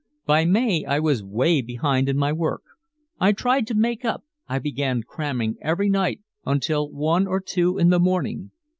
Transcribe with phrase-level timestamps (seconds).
[0.25, 2.63] By May I was way behind in my work.
[3.19, 7.89] I tried to make up, I began cramming every night until one or two in
[7.91, 8.49] the morning.